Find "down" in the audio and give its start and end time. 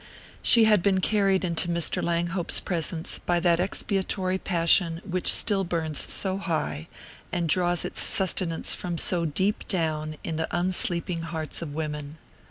9.67-10.15